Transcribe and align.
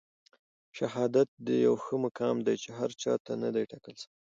شهادت 0.77 1.29
يو 1.65 1.73
ښه 1.83 1.95
مقام 2.05 2.35
دی 2.45 2.55
چي 2.63 2.69
هر 2.77 2.89
چاته 3.01 3.31
نه 3.43 3.49
دی 3.55 3.63
ټاکل 3.71 3.95
سوی. 4.01 4.15